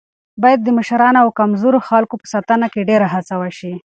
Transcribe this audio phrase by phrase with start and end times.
[0.41, 3.73] باید د مشرانو او کمزورو خلکو په ساتنه کې ډېره هڅه وشي.